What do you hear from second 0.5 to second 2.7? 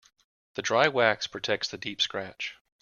The dry wax protects the deep scratch.